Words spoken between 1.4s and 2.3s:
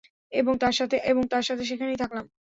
সাথে সেখানেই থাকলাম।